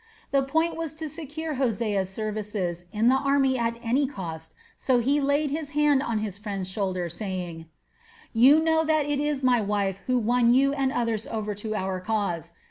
[0.31, 5.21] The point was to secure Hosea's services in the army at any cost, so he
[5.21, 7.67] laid his hand on his friend's shoulder, saying:
[8.33, 11.99] "You know that it was my wife who won you and others over to our
[11.99, 12.53] cause.